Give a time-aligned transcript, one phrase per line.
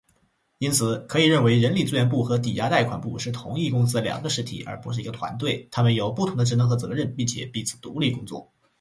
[0.57, 5.67] 因此，可以认为人力资源部和抵押贷款部是同一公司的两个实体，而不是一个团队。
[5.69, 8.51] 它们有不同的职能和责任，并且彼此独立工作。